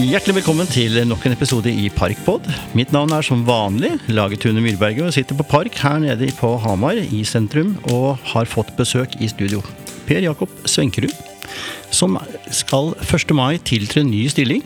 [0.00, 2.46] Hjertelig velkommen til nok en episode i Parkpod.
[2.78, 6.96] Mitt navn er som vanlig Lagetune Myrberget og sitter på Park her nede på Hamar
[6.96, 9.60] i sentrum og har fått besøk i studio.
[10.08, 11.12] Per Jakob Svenkerud,
[11.92, 12.16] som
[12.48, 13.34] skal 1.
[13.36, 14.64] mai tiltre ny stilling.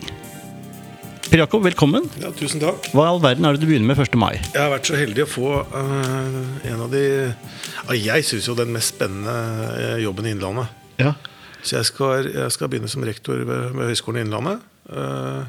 [1.25, 2.07] Per Jakob, velkommen.
[2.23, 2.87] Ja, tusen takk.
[2.95, 4.15] Hva i all verden er det du begynner med 1.
[4.21, 4.37] mai?
[4.39, 8.55] Jeg har vært så heldig å få uh, en av de uh, Jeg syns jo
[8.55, 9.35] den mest spennende
[9.81, 10.71] eh, jobben i Innlandet.
[11.01, 11.11] Ja.
[11.59, 14.63] Så jeg skal, jeg skal begynne som rektor ved, ved Høgskolen i Innlandet.
[14.89, 15.45] Eh,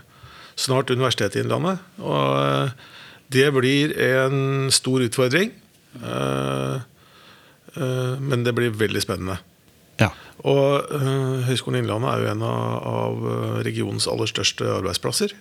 [0.56, 1.82] snart Universitetet i Innlandet.
[2.00, 2.70] Og eh,
[3.34, 5.52] det blir en stor utfordring.
[6.02, 6.80] eh,
[7.76, 9.36] men det blir veldig spennende.
[10.00, 10.08] ja.
[10.48, 10.88] Og
[11.44, 13.24] Høgskolen Innlandet er jo en av,
[13.64, 15.32] regionens aller største arbeidsplasser.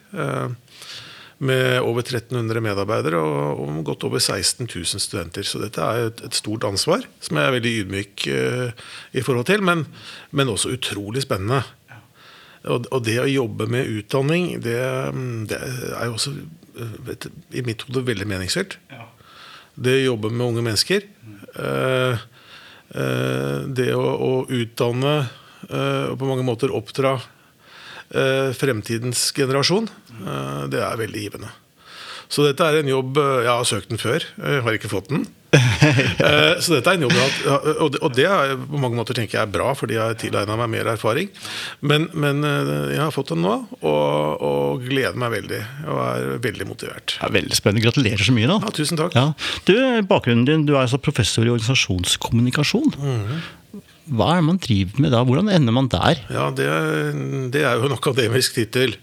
[1.38, 5.44] med over 1300 medarbeidere og, godt over 16 000 studenter.
[5.44, 9.86] Så dette er et, stort ansvar, som jeg er veldig ydmyk i forhold til, men,
[10.32, 11.64] men også utrolig spennende.
[12.66, 14.78] Og, og det å jobbe med utdanning, det,
[15.50, 16.34] det er jo også
[17.06, 18.78] vet, du, i mitt hode veldig meningsfylt.
[19.76, 21.06] Det å jobbe med unge mennesker.
[21.26, 21.38] Mm.
[21.60, 22.26] Eh,
[23.76, 25.14] det å, å utdanne
[25.68, 27.18] eh, og på mange måter oppdra
[28.56, 29.88] fremtidens generasjon,
[30.70, 31.48] det er veldig givende.
[32.30, 35.26] Så dette er en jobb Jeg har søkt den før, jeg har ikke fått den.
[36.26, 37.16] Eh, Så dette er en jobb
[38.02, 40.70] og det- er på mange måter tenker jeg er bra, fordi jeg har tilegna meg
[40.74, 41.30] mer erfaring.
[41.82, 45.62] Men, men eh, jeg har fått den nå, og, og gleder meg veldig.
[45.92, 47.18] Og er veldig motivert.
[47.22, 47.86] ja veldig spennende.
[47.86, 48.60] Gratulerer så mye, da.
[48.66, 49.16] Ja, tusen takk.
[49.18, 49.28] Ja.
[49.68, 49.76] Du,
[50.10, 52.94] bakgrunnen din, du er altså professor i organisasjonskommunikasjon.
[54.06, 55.24] Hva er det man driver med da?
[55.26, 56.20] Hvordan ender man der?
[56.30, 56.68] Ja, det,
[57.56, 58.94] det er jo en akademisk tittel.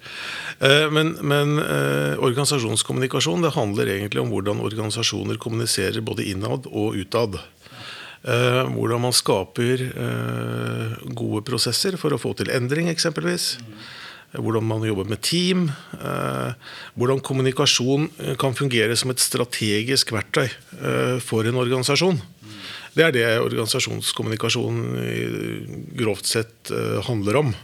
[0.63, 6.95] Eh, Men, men eh, organisasjonskommunikasjon det handler egentlig om hvordan organisasjoner kommuniserer både innad og
[7.01, 7.41] utad.
[8.23, 13.57] Eh, hvordan man skaper eh, gode prosesser for å få til endring, eksempelvis.
[14.33, 15.67] Hvordan man jobber med team.
[15.99, 16.55] eh,
[16.95, 22.23] Hvordan kommunikasjon eh, kan fungere som et strategisk verktøy eh, for en organisasjon.
[22.95, 24.79] Det er det organisasjonskommunikasjon
[25.99, 27.55] grovt sett eh, handler om.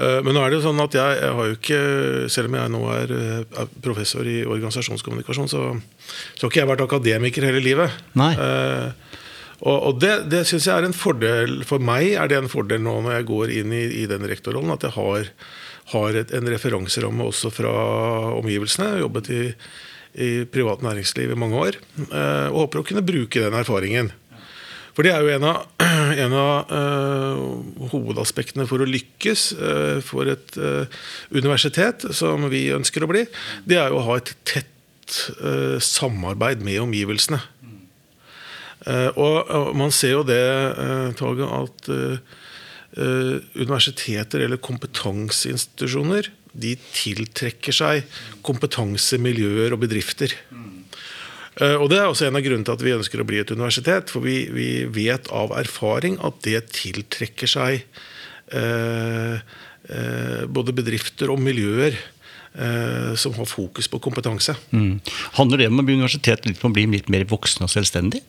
[0.00, 1.80] Eh, Men nå er det jo sånn at jeg, jeg har jo ikke,
[2.32, 5.64] selv om jeg nå er, eh, er professor i organisasjonskommunikasjon, så,
[6.34, 7.98] så har ikke jeg vært akademiker hele livet.
[8.18, 8.32] Nei.
[8.34, 9.18] Eh,
[9.60, 12.80] og, og det, det syns jeg er en fordel For meg er det en fordel
[12.80, 15.28] nå når jeg går inn i, i den rektorrollen, at jeg har,
[15.92, 17.74] har et, en referanseramme også fra
[18.38, 18.88] omgivelsene.
[18.88, 19.42] Jeg har jobbet i,
[20.16, 21.76] i privat næringsliv i mange år,
[22.08, 24.08] eh, og håper å kunne bruke den erfaringen.
[24.96, 25.60] For det er jo en av,
[26.12, 30.84] en av uh, hovedaspektene for å lykkes uh, for et uh,
[31.34, 33.24] universitet, som vi ønsker å bli.
[33.64, 34.68] Det er jo å ha et tett
[35.82, 37.40] samarbeid med omgivelsene.
[39.18, 41.88] Og, man ser jo det, eh, Tage, at
[43.58, 48.06] universiteter eller kompetanseinstitusjoner de tiltrekker seg
[48.46, 50.34] kompetansemiljøer og bedrifter.
[50.50, 50.79] Eh,
[51.60, 54.12] Og Det er også en av grunnene til at vi ønsker å bli et universitet.
[54.12, 57.82] For vi, vi vet av erfaring at det tiltrekker seg
[58.56, 61.98] eh, eh, både bedrifter og miljøer
[62.54, 64.54] eh, som har fokus på kompetanse.
[64.72, 65.00] Mm.
[65.38, 68.22] Handler det om å bli universitet litt om å bli litt mer voksen og selvstendig?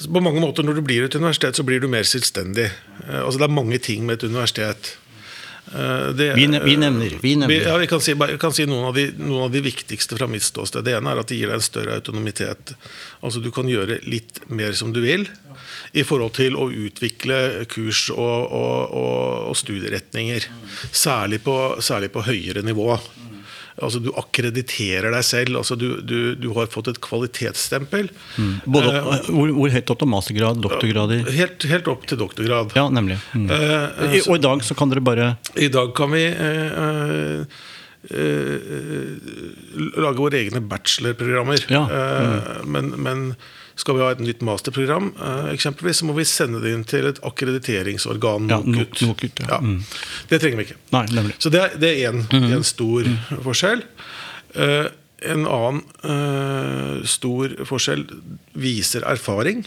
[0.00, 2.70] På mange måter Når du blir et universitet, så blir du mer selvstendig.
[3.06, 4.96] Eh, altså Det er mange ting med et universitet.
[5.74, 7.48] Eh, det- Vi ne- vi nevner, vi nevner.
[7.48, 10.16] Vi, ja, vi kan si, vi kan si noen, av de, noen av de viktigste
[10.18, 10.82] fra mitt ståsted.
[10.84, 12.74] Det ene er at det gir deg en større autonomitet.
[13.22, 15.28] Altså Du kan gjøre litt mer som du vil
[15.94, 18.18] i forhold til å utvikle kurs og,
[18.50, 20.44] og, og, og studieretninger.
[20.92, 22.98] Særlig på, særlig på høyere nivå.
[23.82, 25.56] Altså Du akkrediterer deg selv.
[25.62, 28.10] altså Du, du, du har fått et kvalitetsstempel.
[28.66, 32.74] Både, uh, hvor, hvor høyt opp til mastergrad, Doktorgrad Helt, helt opp til doktorgrad.
[32.78, 33.18] Ja, nemlig.
[33.34, 33.48] Mm.
[33.50, 37.60] Uh, I, og i dag så kan dere bare I dag kan vi eh, eh,
[38.10, 39.14] eh,
[40.00, 41.66] lage våre egne bachelorprogrammer.
[41.72, 43.24] Ja, Eh, men, men
[43.80, 47.08] skal vi ha et nytt masterprogram, eh, eksempelvis, så må vi sende det inn til
[47.10, 48.48] et akkrediteringsorgan.
[48.52, 49.02] Ja, NOKUT.
[49.08, 49.60] NOKUT, ja.
[49.64, 49.78] Mm.
[50.30, 50.80] Det trenger vi ikke.
[50.94, 51.04] Nei.
[51.38, 52.56] Så det er, det en, mm.
[52.66, 53.08] stor
[53.46, 53.84] forskjell.
[54.56, 54.88] Uh,
[55.30, 58.06] en annen uh, stor forskjell
[58.58, 59.64] viser erfaring.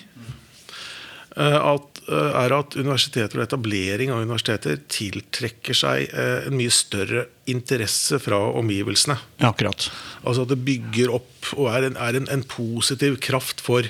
[1.38, 7.26] Uh, at, er at universiteter og etablering av universiteter tiltrekker seg eh, en mye større
[7.50, 9.16] interesse fra omgivelsene.
[9.40, 9.90] Ja, akkurat.
[10.24, 13.88] Altså at det bygger opp og er en, er en, en positiv kraft for,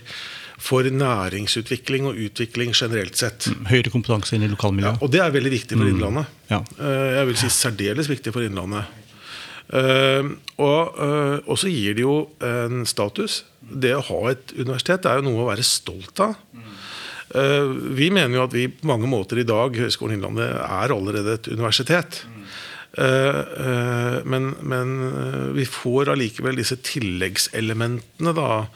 [0.62, 3.50] for næringsutvikling og utvikling generelt sett.
[3.69, 5.01] Høyere kompetanse inn i Ja, lokalmiljøet.
[5.01, 6.25] og det er veldig viktig for Innlandet.
[6.54, 6.62] Ja.
[6.80, 9.00] Eh, Jeg vil si særdeles viktig for Innlandet.
[9.74, 10.27] Eh,
[10.62, 13.42] og, eh, så gir det jo en status.
[13.63, 16.36] Det å ha et universitet er jo noe å være stolt av.
[16.54, 16.69] Eh,
[17.31, 21.47] Vi mener jo at vi på mange måter i dag Høgskolen Innlandet er allerede et
[21.49, 22.23] universitet.
[22.97, 28.67] Eh, eh, men, men eh, vi får allikevel disse tilleggselementene, da.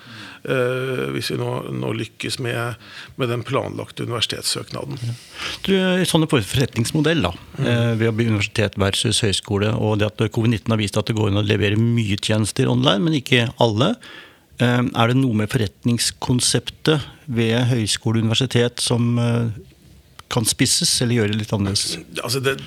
[0.42, 2.82] eh, hvis vi nå, nå lykkes med,
[3.22, 4.98] med den planlagte universitetssøknaden.
[5.68, 5.74] Du,
[6.10, 10.82] sånne forretningsmodell da, eh, ved å bli universitet versus høyskole, og det at covid-19 har
[10.82, 13.94] vist at det går an å levere mye tjenester online, men ikke alle.
[14.60, 19.52] Eh, Er det noe med forretningskonseptet ved høyskole og universitet som eh,
[20.34, 21.98] kan spisses, eller gjøre det litt annerledes?
[22.24, 22.58] Altså det,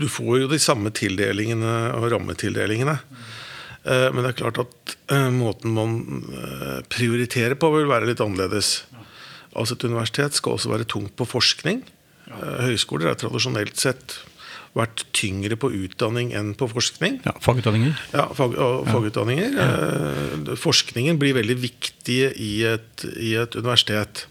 [0.00, 2.98] du får jo de samme tildelingene og rammetildelingene.
[3.84, 5.96] Eh, Men det er klart at eh, måten man
[6.92, 8.82] prioriterer på, vil være litt annerledes.
[9.54, 11.84] Altså Et universitet skal også være tungt på forskning.
[12.34, 14.16] Høyskoler er tradisjonelt sett
[14.74, 17.20] vært tyngre på utdanning enn på forskning.
[17.26, 17.94] Ja, Fagutdanninger?
[18.12, 19.54] Ja, fag, og fagutdanninger.
[19.62, 24.24] Eh, Forskningen blir veldig viktig i et, i et universitet.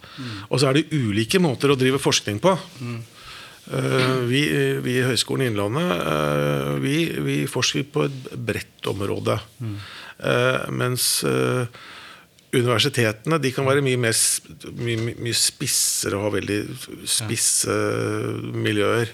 [0.50, 2.58] Og så er det ulike måter å drive forskning på.
[3.72, 4.42] Eh, Vi,
[4.84, 9.40] vi i Høgskolen Innlandet eh, vi, vi forsker på et bredt område.
[9.64, 11.66] Eh, Mens eh,
[12.54, 14.16] universitetene de kan være mye, mer,
[14.78, 16.62] mye, mye- spissere og ha veldig
[17.10, 17.76] spisse
[18.54, 19.12] miljøer.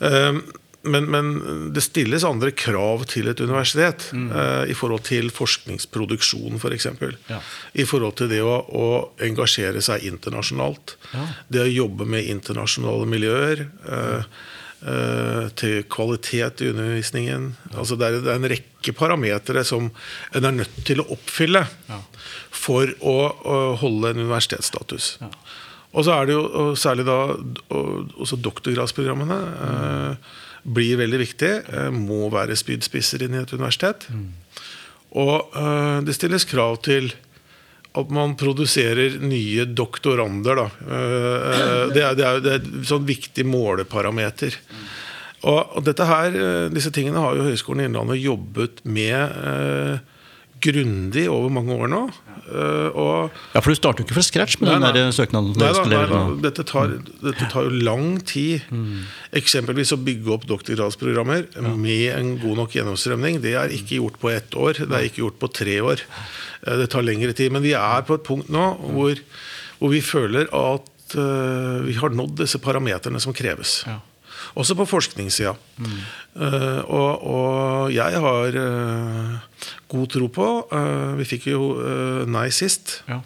[0.00, 0.42] Eh,
[0.82, 1.28] Men, men
[1.70, 4.32] det stilles andre krav til et universitet mm.
[4.66, 6.62] i forhold til forskningsproduksjon, f.eks.
[6.64, 7.12] For eksempel.
[7.30, 7.38] Ja.
[7.78, 8.88] I forhold til det å, å
[9.22, 10.96] engasjere seg internasjonalt.
[11.14, 11.28] Ja.
[11.54, 13.62] Det å jobbe med internasjonale miljøer.
[13.86, 14.26] eh,
[14.82, 17.52] eh, til kvalitet i undervisningen.
[17.76, 19.86] Altså det, er, det en rekke parametere som
[20.34, 21.62] en er nødt til å oppfylle
[22.62, 25.16] for å, å holde en universitetsstatus.
[25.92, 27.18] Og så er det jo særlig da
[27.74, 29.40] også doktorgradsprogrammene.
[29.66, 30.30] Eh,
[30.62, 31.52] blir veldig viktig.
[31.68, 34.06] Eh, må være spydspisser inn i et universitet.
[35.18, 37.12] Og eh, det stilles krav til
[37.98, 40.62] at man produserer nye doktorander.
[40.62, 40.66] Da.
[40.80, 44.56] Eh, det, er, det er det er et sånn viktig måleparameter.
[45.42, 50.00] Og, og dette her, eh, disse tingene har jo Høgskolen i Innlandet jobbet med eh,
[50.62, 52.02] grundig over mange år nå.
[52.52, 55.52] Eh, og Ja, For du starter jo ikke fra scratch med Nei, den der søknaden?
[55.58, 56.20] Nei nei, da.
[56.28, 56.36] nå.
[56.42, 58.66] Dette, tar, dette tar jo lang tid.
[59.38, 61.46] Eksempelvis å bygge opp doktorgradsprogrammer
[61.78, 63.40] med en god nok gjennomstrømning.
[63.44, 66.04] Det er ikke gjort på ett år, det er ikke gjort på tre år.
[66.66, 67.52] Eh, Det tar lengre tid.
[67.52, 69.18] Men vi er på et punkt nå hvor,
[69.80, 70.88] hvor vi føler at
[71.18, 73.82] uh, vi har nådd disse parameterne som kreves.
[73.86, 73.98] Ja.
[74.58, 75.54] Også på forskningssida.
[75.82, 81.62] Eh, og, og jeg har uh, god tro på uh, Vi fikk jo
[82.28, 83.00] nei sist.
[83.08, 83.20] Ja.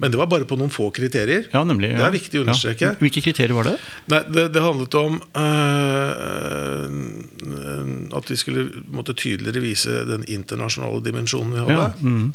[0.00, 1.46] Men det var bare på noen få kriterier.
[1.52, 1.92] Ja, nemlig.
[1.94, 2.92] Det er viktig å understreke.
[2.94, 2.98] Ja.
[2.98, 3.76] Hvilke kriterier var det?
[4.10, 5.20] Nei, det, det handlet om
[8.18, 11.76] at vi skulle måtte tydeligere vise den internasjonale dimensjonen vi hadde.
[11.76, 12.32] Ja, mm.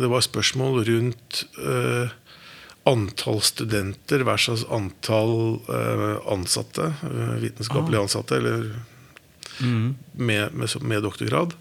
[0.00, 2.16] Det var spørsmål rundt eh,
[2.86, 8.70] antall studenter versus antall eh, ansatte, eh, vitenskapelige ansatte, eller
[10.12, 11.54] med, med, med doktorgrad.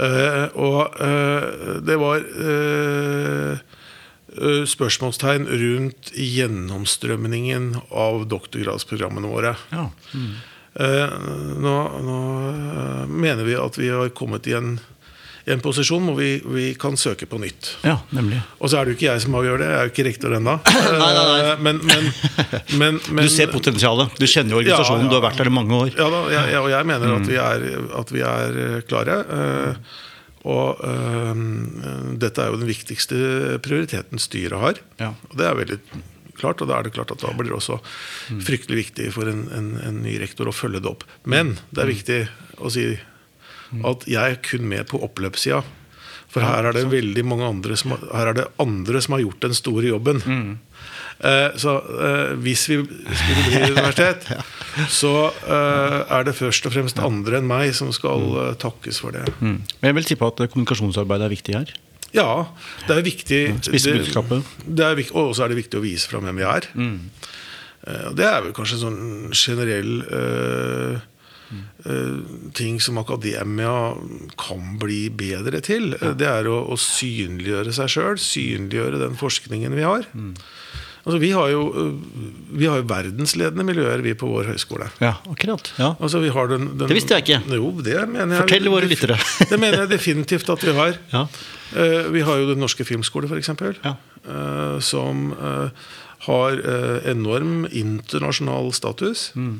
[0.00, 3.58] Eh, og uh, det var eh,
[4.64, 9.52] spørsmålstegn rundt gjennomstrømningen av doktorgradsprogrammene våre.
[9.74, 9.90] Ja.
[10.72, 11.16] Eh,
[11.60, 12.18] nå, nå
[13.12, 14.78] mener vi at vi har kommet i en,
[15.46, 17.72] en posisjon hvor vi, vi kan søke på nytt.
[17.82, 18.38] ja, nemlig.
[18.60, 20.36] Og så er det jo ikke jeg som avgjør det, jeg er jo ikke rektor
[20.38, 20.54] ennå.
[21.02, 21.10] nei.
[21.16, 22.12] Eh, Men, men,
[22.78, 24.14] men, men Du ser potensialet.
[24.18, 25.10] Du kjenner jo organisasjonen, Ja, ja.
[25.10, 25.90] du har vært der i mange år.
[25.98, 27.18] Ja da, jeg, og jeg mener Mm.
[27.22, 27.66] at vi er,
[28.02, 29.18] at vi er eh, klare.
[29.38, 30.00] eh,
[30.42, 34.80] og øh, dette er jo den viktigste prioriteten styret har.
[34.98, 35.12] Ja.
[35.30, 35.78] Og det er veldig
[36.38, 37.78] klart, og da er det klart at da blir det også
[38.32, 38.40] Mm.
[38.46, 41.04] fryktelig viktig for en, en, en ny rektor å følge det opp.
[41.26, 41.94] Men det er Mm.
[41.94, 42.20] viktig
[42.62, 42.84] å si
[43.92, 45.62] at jeg er kun med på oppløpssida.
[46.32, 49.42] For her er det veldig mange andre som, her er det andre som har gjort
[49.44, 50.22] den store jobben.
[50.24, 50.52] Mm.
[51.28, 51.74] Eh, så
[52.06, 54.30] eh, hvis vi skulle bli universitet,
[54.88, 59.12] så eh, er det først og fremst andre enn meg som skal eh, takkes for
[59.14, 59.26] det.
[59.40, 59.58] Mm.
[59.60, 61.74] Men jeg vil tippe at kommunikasjonsarbeidet er viktig her.
[62.12, 62.30] Ja,
[62.88, 63.42] det er viktig.
[63.68, 64.42] Spisse det- budskapet.
[64.66, 66.68] det er Og så er det viktig å vise fram hvem vi er.
[67.86, 71.00] Eh, og det er vel kanskje en sånn generell eh, eh,
[72.54, 73.94] ting som akademia
[74.40, 75.94] kan bli bedre til.
[76.00, 80.06] Eh, Det er å, å synliggjøre seg sjøl, synliggjøre den forskningen vi har.
[81.02, 81.94] Altså, vi, har jo, eh,
[82.60, 84.86] vi har jo verdensledende miljøer, vi på vår høyskole.
[85.02, 85.72] Ja, akkurat.
[85.80, 85.96] Ja.
[85.98, 87.56] Altså, vi har den, den, Det visste jeg ikke.
[87.58, 89.16] Jo, det mener jeg Fortell våre lyttere.
[89.50, 90.94] det mener jeg definitivt at vi har.
[91.10, 91.24] Ja.
[91.74, 93.50] Eh, vi har jo Den norske filmskole, f.eks.
[93.82, 93.96] Ja.
[94.22, 95.90] Uh, som eh,
[96.28, 99.32] har eh, enorm internasjonal status.
[99.34, 99.56] Mm.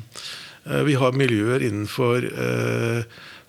[0.65, 3.03] Eh, vi har miljøer innenfor eh,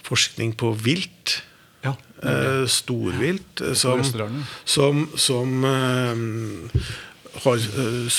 [0.06, 1.40] forskning på vilt.
[1.84, 1.94] Ja.
[2.24, 3.60] eh, storvilt.
[3.76, 4.00] som,
[4.64, 5.64] som, som
[7.44, 7.58] har,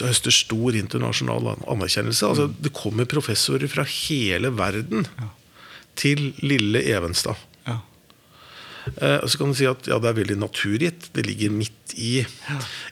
[0.06, 2.28] høster stor internasjonal an- anerkjennelse.
[2.30, 5.08] Altså, det kommer professorer fra hele verden
[5.98, 7.40] til lille Evenstad.
[8.86, 8.92] Ja.
[9.08, 11.08] Eh, og så kan du si at ja, det er veldig naturgitt.
[11.16, 12.20] Det ligger midt i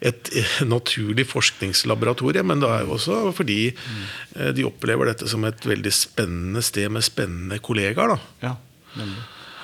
[0.01, 2.43] et eh, naturlig forskningslaboratorie.
[2.43, 6.89] Men det er jo også fordi eh, de opplever dette som et veldig spennende sted
[6.93, 8.15] med spennende kollegaer.
[8.15, 8.55] da ja.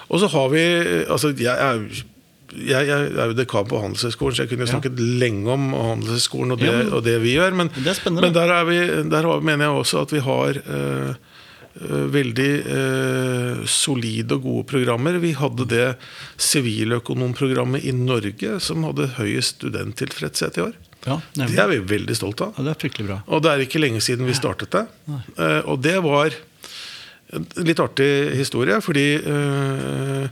[0.10, 0.62] Og så har vi
[1.06, 1.84] altså jeg er,
[2.58, 6.56] jeg, jeg er jo dekan på Handelshøyskolen, så jeg kunne jo snakket lenge om Handelshøyskolen
[6.56, 7.54] og, det- Ja, men- og det vi gjør.
[7.54, 7.70] Men,
[8.26, 8.80] men der, er vi,
[9.12, 11.14] der har, mener jeg også at vi har eh,
[12.12, 15.20] veldig eh, solide og gode programmer.
[15.24, 15.88] Vi hadde det
[16.50, 20.78] siviløkonomprogrammet i Norge som hadde høyest studenttilfredshet i år.
[21.08, 22.58] Ja, Det er vi veldig stolt av.
[22.58, 23.22] Ja, det er fryktelig bra.
[23.32, 24.86] Og det er ikke lenge siden vi startet det.
[25.38, 26.36] Eh, og det var
[27.36, 30.28] en litt artig historie, fordi eh,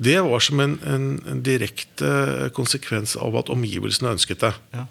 [0.00, 4.54] det var som en, en, en direkte konsekvens av at omgivelsene ønsket det.
[4.76, 4.86] Ja.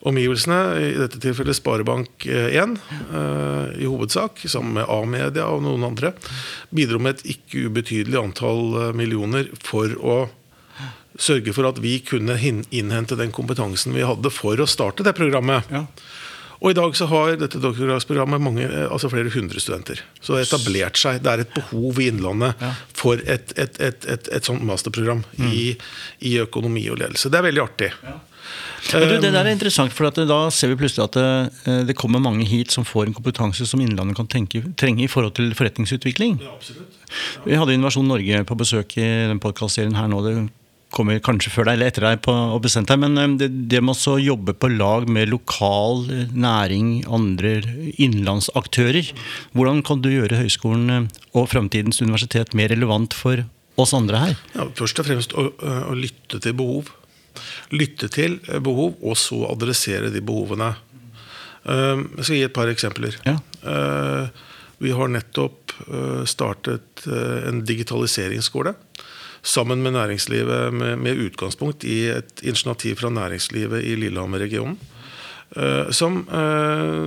[0.00, 2.76] Omgivelsene, i dette tilfellet Sparebank1
[3.12, 6.14] eh, i hovedsak, sammen med A-media og noen andre,
[6.72, 10.20] bidro med et ikke ubetydelig antall eh, millioner for å
[11.20, 15.68] sørge for at vi kunne innhente den kompetansen vi hadde for å starte det programmet.
[15.68, 15.84] Ja.
[16.60, 20.02] Og i dag så har dette doktorgradsprogrammet mange, eh, altså flere hundre studenter.
[20.20, 21.22] Så det har etablert seg.
[21.24, 22.72] Det er et behov i Innlandet Ja.
[22.92, 25.76] for et, et, et, et, et sånt masterprogram i,
[26.20, 27.30] i økonomi og ledelse.
[27.32, 27.90] Det er veldig artig.
[28.92, 31.96] Men du, det der er interessant, for at da ser vi plutselig at det, det
[31.96, 35.52] kommer mange hit som får en kompetanse som Innlandet kan tenke, trenge i forhold til
[35.56, 36.40] forretningsutvikling.
[37.44, 40.22] Vi hadde Innovasjon Norge på besøk i den podkastserien her nå.
[40.26, 40.34] Det
[40.94, 43.82] kommer kanskje før deg eller etter deg på og bestemt deg, men eh, det, det
[43.84, 47.58] med å jobbe på lag med lokal eh, næring, andre
[48.00, 49.12] innenlandsaktører
[49.56, 53.44] Hvordan kan du gjøre høyskolen eh, og framtidens universitet mer relevant for
[53.80, 54.38] oss andre her?
[54.56, 56.90] Ja, først og fremst å, å lytte til behov.
[57.72, 60.74] Lytte til eh, behov, og så adressere de behovene.
[61.60, 63.16] Um, Jeg skal gi et par eksempler.
[63.26, 63.36] Ja.
[64.80, 65.74] Vi har nettopp
[66.24, 68.72] startet en digitaliseringsskole.
[69.42, 74.76] Sammen med næringslivet, med, med utgangspunkt i et initiativ fra næringslivet i Lillehammer-regionen.
[75.56, 77.06] eh, Som eh,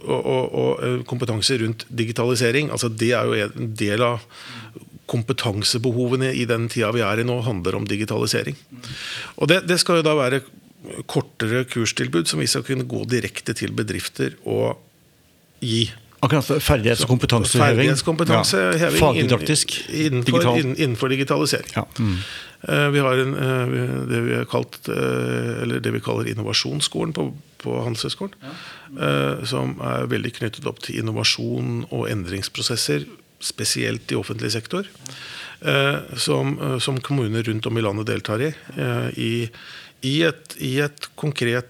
[0.00, 2.70] og, og, og eh, kompetanse rundt digitalisering.
[2.70, 4.24] Altså det er jo en del av
[5.10, 8.56] kompetansebehovene i den tida vi er i nå, handler om digitalisering.
[9.36, 10.44] Og det, det skal jo da være
[11.10, 14.78] kortere kurstilbud som vi skal kunne gå direkte til bedrifter og
[15.60, 15.90] gi.
[16.20, 17.76] Akkurat ferdighets- og kompetanseheving.
[17.78, 18.90] Ferdighetskompetanseheving Ja.
[19.00, 19.76] Fagdidaktisk.
[19.88, 20.74] innenfor, Digital.
[20.76, 21.70] innenfor digitalisering.
[21.76, 21.84] Ja.
[21.98, 22.16] Mm.
[22.68, 27.12] Eh, Vi har en, eh, det vi har kalt eh, Eller det vi kaller innovasjonsskolen
[27.16, 28.34] på, på Handelshøyskolen.
[28.42, 29.44] Ja.
[29.46, 33.04] Som er veldig knyttet opp til innovasjon og endringsprosesser,
[33.40, 34.84] spesielt i offentlig sektor.
[35.62, 38.52] eh, Som, som kommuner rundt om i landet deltar i.
[39.16, 39.48] I,
[40.02, 41.66] i, et, i et konkret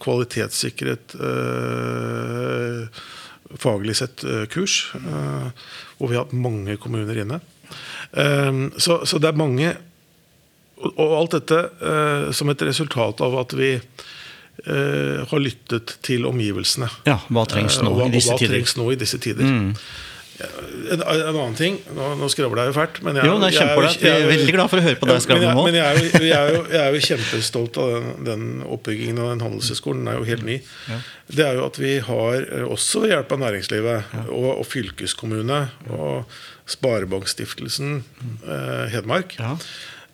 [0.00, 2.88] kvalitetssikret eh,
[3.60, 5.50] faglig sett eh, kurs, eh,
[5.98, 7.40] hvor vi har hatt mange kommuner inne.
[8.12, 9.76] Eh, Så, så det er mange
[10.76, 13.76] og alt dette eh, som et resultat av at vi
[14.66, 16.86] har lyttet til omgivelsene.
[17.04, 18.38] Ja, hva trengs nå hva, i disse hva?
[18.40, 18.48] Mm.
[18.50, 19.44] trengs nå i disse tider.
[19.44, 19.74] En,
[20.94, 21.02] en
[21.36, 23.00] annen ting Nå, nå skravler jeg jo fælt.
[23.06, 23.62] Men jeg, Jo, er jeg.
[23.66, 25.64] Er jeg jo- veldig glad for å høre på deg skravle nå.
[25.66, 29.44] Men jeg er, jo, er jo, er jo kjempestolt av den, den oppbyggingen av den
[29.46, 30.04] handelshøyskolen.
[30.04, 30.58] Den er jo helt ny.
[31.26, 35.62] Det er jo at vi har, eh, også ved hjelp av næringslivet og, og fylkeskommune
[35.90, 36.24] og
[36.66, 38.00] Sparebankstiftelsen
[38.46, 39.56] eh, Hedmark, Ja.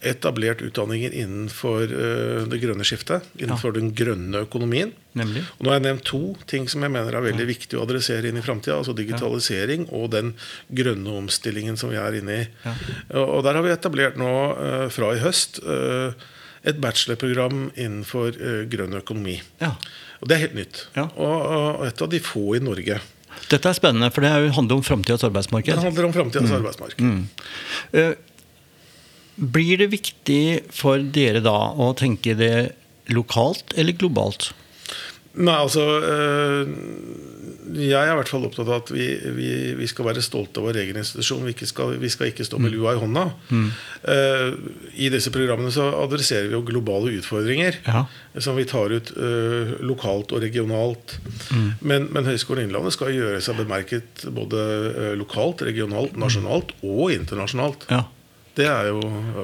[0.03, 3.27] Etablert utdanninger innenfor eh, det grønne skiftet.
[3.39, 4.93] Innenfor den grønne økonomien.
[5.19, 5.45] Nemlig.
[5.59, 8.31] Og nå har jeg nevnt to ting som jeg mener er veldig viktig å adressere
[8.31, 8.79] inn i framtida.
[8.81, 10.35] Altså digitalisering og den
[10.75, 12.45] grønne omstillingen som vi er inne i.
[13.15, 16.15] Og og der har vi etablert nå eh, fra i høst eh,
[16.69, 18.37] et bachelorprogram innenfor
[18.71, 19.41] grønn økonomi.
[19.59, 19.73] Ja.
[20.23, 20.85] Og det er helt nytt.
[20.95, 21.09] Ja.
[21.19, 23.01] Og, et av de få i Norge.
[23.51, 25.75] Dette er spennende, for det er handler om framtidas arbeidsmarked.
[25.75, 27.03] Det handler om framtidas arbeidsmarked.
[27.99, 28.13] Eh,
[29.43, 32.57] Blir det viktig for dere da å tenke det
[33.11, 34.53] lokalt eller globalt?
[35.33, 36.69] Nei, altså øh,
[37.73, 40.67] Jeg er i hvert fall opptatt av at vi, vi, vi skal være stolte av
[40.69, 41.47] vår egen institusjon.
[41.49, 43.23] Vi, skal, vi skal ikke stå med lua i hånda.
[43.49, 43.69] Mm.
[45.01, 47.81] I disse programmene så adresserer vi jo globale utfordringer.
[47.89, 48.05] Ja.
[48.45, 51.17] Som vi tar ut øh, lokalt og regionalt.
[51.81, 57.89] Men, men Høgskolen Innlandet skal gjøre seg bemerket både lokalt, regionalt, nasjonalt og internasjonalt.
[57.89, 58.05] Ja.
[58.57, 59.01] Det er jo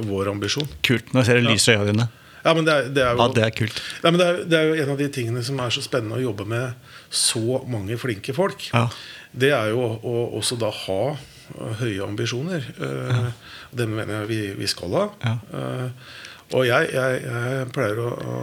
[0.09, 0.69] vår ambisjon.
[0.85, 1.13] Kult.
[1.17, 2.09] Nå ser jeg lyset i øynene dine.
[2.45, 3.81] Ja, men det er, det er jo Ja, det er kult.
[4.05, 6.19] Nei, men det, er, det er jo en av de tingene som er så spennende
[6.21, 8.69] å jobbe med så mange flinke folk.
[8.71, 8.87] Ja.
[9.33, 12.69] Det er jo å, også da ha uh, høye ambisjoner.
[12.79, 13.33] Ja.
[13.79, 15.05] Det mener jeg vi, vi skal ha.
[15.25, 15.35] Ja.
[15.53, 16.15] Uh,
[16.57, 18.37] og jeg, jeg, jeg pleier å, å,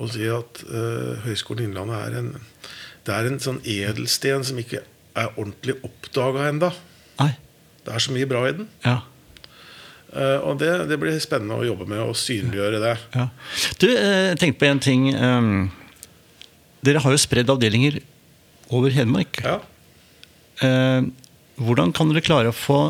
[0.00, 0.62] å, si at
[1.26, 2.30] Høgskolen Innlandet er en,
[3.04, 4.80] det er en sånn edelsten som ikke
[5.12, 6.72] er ordentlig oppdaga ennå.
[7.82, 8.68] Det er så mye bra i den.
[8.86, 9.00] Ja.
[10.12, 12.96] Uh, og det, det, blir spennende å jobbe med å synliggjøre det.
[13.16, 13.28] Ja.
[13.80, 15.06] Du, jeg tenkte på en ting.
[15.16, 15.70] Um,
[16.84, 17.96] dere har jo spredd avdelinger
[18.72, 19.40] over Hedmark.
[19.40, 19.56] Ja.
[20.60, 21.08] Uh,
[21.62, 22.80] hvordan kan dere klare å få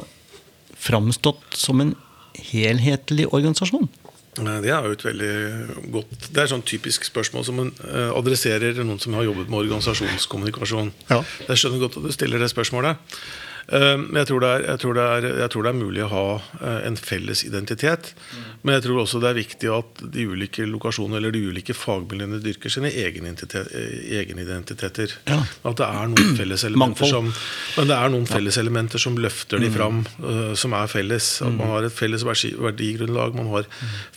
[0.83, 1.95] framstått som en
[2.51, 3.87] helhetlig organisasjon?
[4.33, 5.33] Det er jo et veldig
[5.93, 7.59] godt Det er sånn typisk spørsmål som
[8.17, 10.89] adresserer noen som har jobbet med organisasjonskommunikasjon.
[11.13, 11.21] Ja.
[11.51, 12.97] Jeg skjønner godt at du stiller det spørsmålet.
[13.69, 16.81] Eh, jeg tror, er, jeg, tror er, jeg tror, det er, mulig å ha eh,
[16.89, 18.15] en felles identitet.
[18.63, 22.41] Men jeg tror også det er viktig at de ulike lokasjonene eller de ulike fagmiljøene
[22.43, 25.11] dyrker sine egenidentiteter.
[25.31, 25.41] Ja.
[25.69, 27.27] At det er noen felleselementer som,
[27.79, 29.77] men det er noen felleselementer som løfter de mm.
[29.77, 29.97] fram,
[30.59, 31.27] som er felles.
[31.43, 31.73] At man mm.
[31.75, 33.65] har et felles verdigrunnlag, man har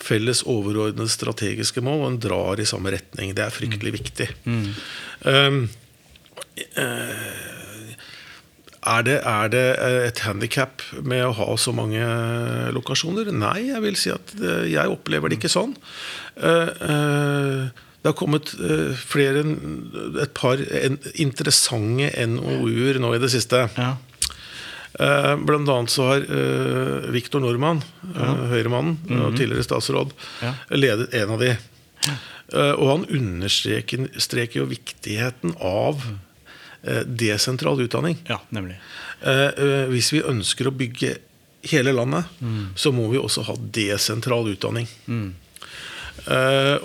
[0.01, 3.27] felles overordnede strategiske mål, og en drar i samme retning.
[3.37, 3.97] Det er fryktelig mm.
[3.99, 4.27] viktig.
[4.45, 4.67] Mm.
[5.25, 5.69] Um,
[6.77, 7.54] uh,
[8.85, 9.63] er det, er det
[10.09, 12.05] et handikap med å ha så mange
[12.75, 13.31] lokasjoner?
[13.33, 14.35] Nei, jeg vil si at
[14.69, 15.73] jeg opplever det ikke sånn.
[16.37, 19.41] Eh, eh, det har kommet eh, flere,
[20.21, 20.61] et par
[21.17, 23.65] interessante NOU-er nå i det siste.
[23.73, 23.95] Ja.
[24.95, 26.21] Blant annet så har
[27.11, 27.81] Viktor Nordmann,
[28.13, 28.29] ja.
[28.53, 29.23] Høyremannen mm -hmm.
[29.25, 29.37] og mhm.
[29.37, 30.53] tidligere statsråd, ja.
[30.69, 31.57] ledet en av de.
[32.77, 36.34] Og han understreker jo viktigheten av Eh,
[37.05, 38.17] desentral utdanning.
[38.29, 38.75] Ja, nemlig.
[39.21, 41.15] Eh, eh, hvis vi ønsker å bygge
[41.71, 42.75] hele landet, mm.
[42.77, 44.87] så må vi også ha desentral utdanning.
[45.07, 45.33] Mm.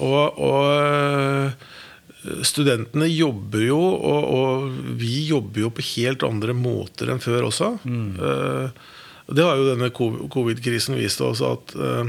[0.01, 1.53] og, og
[2.45, 7.69] studentene jobber jo, og, og, vi jobber jo på helt andre måter enn før også.
[7.85, 8.11] Mm.
[9.31, 12.07] det har jo denne covid-krisen vist oss at Eh,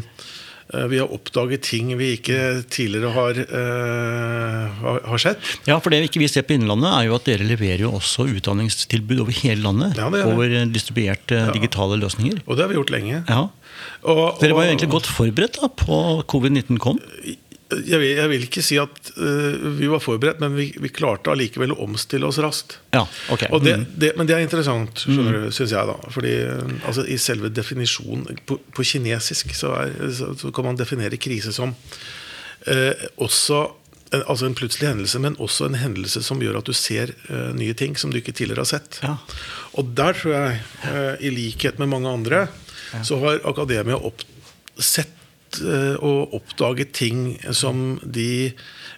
[0.92, 2.38] vi har oppdaget ting vi ikke
[2.72, 5.40] tidligere har, uh, har, sett.
[5.68, 8.30] Ja, for Det vi ikke ser på Innlandet, er jo at dere leverer jo også
[8.32, 10.00] utdanningstilbud over hele landet.
[10.00, 10.34] Ja, det det.
[10.34, 11.52] Over distribuerte ja.
[11.56, 12.42] digitale løsninger.
[12.46, 13.24] Og det har vi gjort lenge.
[13.28, 13.44] Ja.
[14.02, 15.98] Og, og, dere var jo egentlig godt forberedt da på
[16.32, 17.00] covid-19 kom?
[17.72, 21.32] Jeg vil, jeg vil, ikke si at uh, vi var forberedt, men vi, vi klarte
[21.34, 22.78] allikevel å omstille oss raskt.
[22.96, 23.04] Ja,
[23.34, 23.46] ok.
[23.64, 23.86] Det, mm.
[24.04, 25.52] det, men det er interessant, skjønner mm.
[25.56, 25.92] syns jeg.
[25.92, 26.34] da Fordi
[26.88, 31.54] altså, I selve definisjonen på, på kinesisk så, er, så, så, kan man definere krise
[31.56, 33.64] som uh, også
[34.12, 37.76] altså en plutselig hendelse, men også en hendelse som gjør at du ser uh, nye
[37.80, 39.00] ting som du ikke tidligere har sett.
[39.06, 39.16] Ja.
[39.80, 40.60] Og der tror jeg,
[41.24, 42.44] i likhet med mange andre,
[42.92, 43.06] ja.
[43.08, 44.26] så har akademia opp,
[44.76, 45.16] sett
[45.60, 48.54] Eh, å oppdage ting som de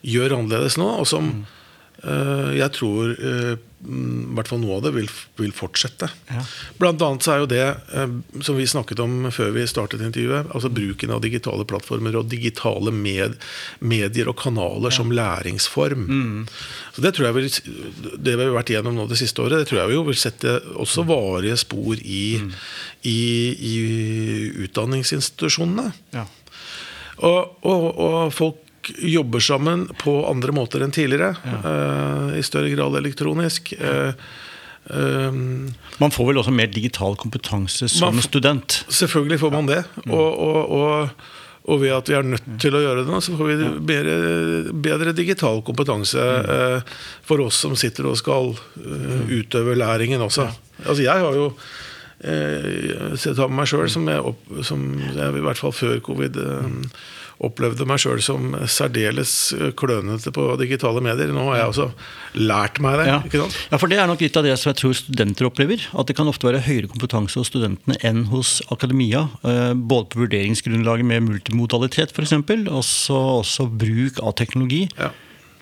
[0.05, 1.43] gjør annerledes nå, og som mm.
[2.59, 3.53] jeg tror uh,
[3.83, 6.07] i hvert fall noe av det vil, vil fortsette.
[6.29, 6.43] Ja.
[6.79, 7.65] Blant annet så er jo det
[8.45, 12.93] som vi snakket om før vi startet intervjuet, altså bruken av digitale plattformer og digitale
[12.95, 13.35] med,
[13.83, 14.95] medier og kanaler ja.
[14.95, 16.07] som læringsform.
[16.07, 16.47] Mm.
[16.95, 17.49] Så Det tror jeg vil,
[18.17, 20.57] det vi har vært igjennom nå det siste året, det tror jeg vi vil sette
[20.79, 22.51] også varige spor i, mm.
[23.09, 23.19] i,
[23.73, 23.75] i
[24.67, 25.91] utdanningsinstitusjonene.
[26.15, 26.27] Ja.
[27.23, 28.62] Og, og, og folk
[28.97, 31.33] jobber sammen på andre måter enn tidligere.
[31.43, 31.59] Ja.
[31.65, 33.73] Uh, I større grad elektronisk.
[33.79, 34.11] Uh,
[34.89, 35.69] um,
[36.01, 38.83] man får vel også mer digital kompetanse som student?
[38.89, 39.83] Selvfølgelig får man det.
[40.03, 40.15] Mm.
[40.17, 40.43] Og,
[40.79, 41.23] og,
[41.63, 44.17] og, ved at vi er nødt til å gjøre det, så får vi bedre,
[44.89, 48.51] bedre digital kompetanse uh, for oss som sitter og skal
[49.31, 50.49] utøve læringen også.
[50.83, 51.51] Altså jeg har jo
[52.23, 54.07] eh, sett av meg sjøl, som,
[54.65, 56.71] som, jeg i hvert fall før covid eh,
[57.43, 59.33] opplevde meg sjøl som særdeles
[59.79, 61.33] klønete på digitale medier.
[61.33, 61.87] Nå har jeg også
[62.39, 63.07] lært meg det.
[63.09, 63.19] Ja.
[63.71, 63.79] ja.
[63.79, 65.83] for Det er nok litt av det som jeg tror studenter opplever.
[65.93, 69.27] At det kan ofte være høyere kompetanse hos studentene enn hos akademia.
[69.43, 72.35] Eh, både på vurderingsgrunnlaget med multimodalitet f.eks.,
[72.73, 72.81] og
[73.43, 74.87] også bruk av teknologi.
[74.97, 75.11] Ja.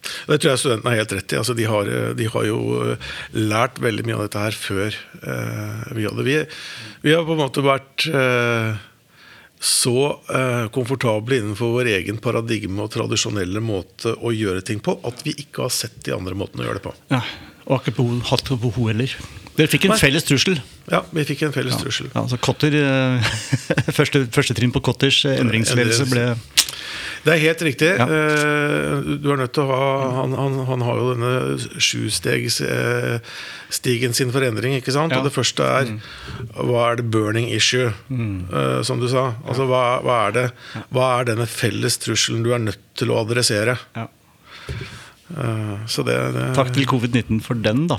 [0.01, 1.39] Det tror jeg studentene har helt rett i.
[1.39, 4.87] Altså, de, har, de, har, jo eh, lært veldig mye av dette her før
[5.21, 6.25] eh, vi hadde.
[6.25, 6.37] Vi,
[7.05, 8.81] vi, har på en måte vært eh,
[9.61, 15.21] så eh, komfortable innenfor vår egen paradigme og tradisjonelle måte å gjøre ting på at
[15.21, 16.93] vi ikke har sett de andre måtene å gjøre det på.
[17.13, 17.21] Ja,
[17.67, 19.13] Og har ikke hatt det på ho heller.
[19.59, 19.99] Dere fikk en Nei.
[20.01, 20.57] felles trussel?
[20.89, 21.81] Ja, vi fikk en felles ja.
[21.83, 22.09] trussel.
[22.09, 23.31] Ja, altså Kotter, eh,
[23.99, 26.25] første, første, trinn på Kotters eh, endringsledelse ble
[27.21, 27.89] det er helt riktig.
[27.99, 28.05] Ja.
[28.05, 29.81] Eh, du er nødt til å ha
[30.21, 31.33] Han, han, han har jo denne
[31.77, 34.73] sjustegsstigen eh, sin for endring.
[34.79, 35.11] ikke sant?
[35.13, 35.17] Ja.
[35.21, 35.99] Og det første er mm.
[36.69, 38.37] hva er det burning issue, mm.
[38.49, 39.23] Eh, som du sa.
[39.45, 40.47] Altså hva, hva, er det,
[40.89, 43.75] hva er denne felles trusselen du er nødt til å adressere?
[43.97, 44.05] Ja.
[45.87, 47.97] Så det, det Takk til covid-19 for den, da.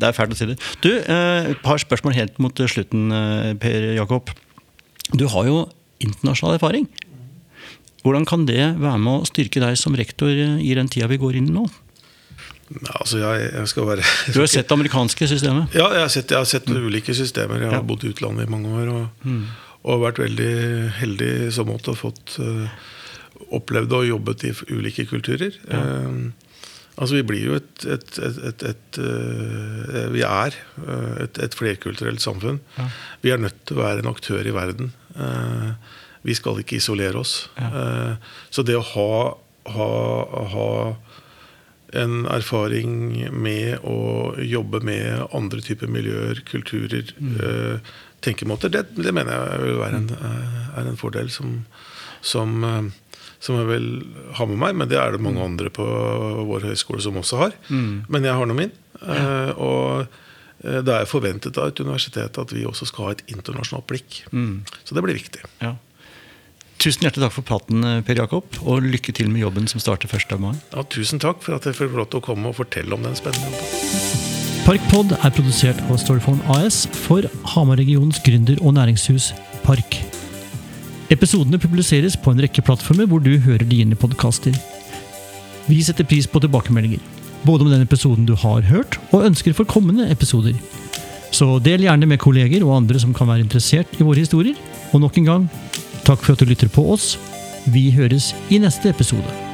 [0.00, 0.56] Det er fælt å si det.
[0.80, 3.12] Du, et par spørsmål helt mot slutten,
[3.60, 4.32] Per Jakob.
[5.12, 5.56] Du har jo
[6.00, 6.88] internasjonal erfaring.
[8.06, 11.40] Hvordan kan det være med å styrke deg som rektor i den tida vi går
[11.40, 11.64] inn i nå?
[12.98, 15.74] Altså jeg, jeg skal være Du har sett det amerikanske systemet?
[15.76, 17.62] Ja, jeg har sett, jeg har sett ulike systemer.
[17.62, 19.34] Jeg har bodd i utlandet i mange år og,
[19.86, 20.54] og vært veldig
[21.00, 22.66] heldig i så måte og fått uh,
[23.58, 25.54] opplevd og jobbet i ulike kulturer.
[25.66, 26.30] Uh,
[26.96, 30.58] altså Vi blir jo et, et, et, et uh, Vi er
[31.26, 32.58] et, flerkulturelt samfunn.
[32.78, 32.88] Ja.
[33.22, 34.90] Vi er nødt til å være en aktør i verden.
[36.26, 37.34] Vi skal ikke isolere oss.
[37.56, 38.16] Ja.
[38.50, 39.10] så det å ha,
[39.76, 39.90] ha,
[40.52, 40.70] ha
[41.94, 47.38] en erfaring med å jobbe med andre typer miljøer, kulturer, mm.
[47.38, 51.60] uh, tenkemåter, det, det, mener jeg vil være en, uh, er en fordel som,
[52.20, 52.58] som,
[53.38, 53.88] som, jeg vil
[54.38, 54.76] ha med meg.
[54.82, 55.86] Men det er det mange andre på
[56.50, 57.58] vår høyskole som også har.
[57.70, 58.06] Mm.
[58.10, 58.74] Men jeg har nå min.
[59.56, 60.22] og
[60.66, 64.22] det er forventet av et universitet at vi også skal ha et internasjonalt blikk.
[64.32, 64.64] Mm.
[64.82, 65.44] Så det blir viktig.
[65.60, 65.76] Ja.
[66.76, 70.36] Tusen hjertelig takk for praten, Per Jakob, og lykke til med jobben som starter 1.
[70.40, 70.52] mai.
[70.74, 73.16] Ja, tusen takk for at jeg fikk lov til å komme og fortelle om den
[73.16, 74.24] spennende jobben.
[74.66, 79.30] Parkpod er produsert av Storyphone AS for Hamar-regionens gründer- og næringshus
[79.62, 80.00] Park.
[81.14, 84.56] Episodene publiseres på en rekke plattformer hvor du hører dine podkaster.
[85.70, 87.00] Vi setter pris på tilbakemeldinger,
[87.46, 90.58] både om den episoden du har hørt, og ønsker for kommende episoder.
[91.30, 94.58] Så del gjerne med kolleger og andre som kan være interessert i våre historier.
[94.94, 95.48] Og nok en gang
[96.06, 97.16] Takk for at du lytter på oss.
[97.74, 99.45] Vi høres i neste episode.